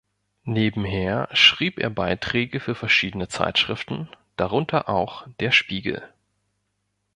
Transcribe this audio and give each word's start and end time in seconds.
Nebenher 0.45 1.29
schrieb 1.31 1.77
er 1.77 1.91
Beiträge 1.91 2.59
für 2.59 2.73
verschiedene 2.73 3.27
Zeitschriften, 3.27 4.09
darunter 4.35 4.89
auch 4.89 5.27
"Der 5.39 5.51
Spiegel". 5.51 6.01